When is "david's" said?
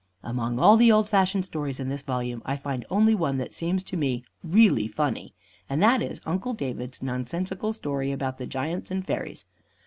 6.55-7.03